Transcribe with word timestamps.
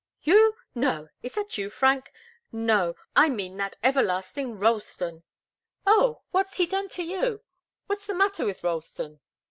"You? 0.23 0.55
No 0.73 1.09
is 1.21 1.33
that 1.33 1.59
you, 1.59 1.69
Frank? 1.69 2.11
No 2.51 2.95
I 3.15 3.29
mean 3.29 3.57
that 3.57 3.77
everlasting 3.83 4.57
Ralston." 4.57 5.21
"Oh! 5.85 6.23
What's 6.31 6.57
he 6.57 6.65
done 6.65 6.89
to 6.97 7.03
you? 7.03 7.43
What's 7.85 8.07
the 8.07 8.15
matter 8.15 8.47
with 8.47 8.63
Ralston?" 8.63 9.21